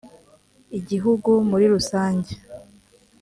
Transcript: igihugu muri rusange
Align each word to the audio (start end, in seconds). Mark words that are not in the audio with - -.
igihugu 0.79 1.31
muri 1.49 1.65
rusange 1.73 2.33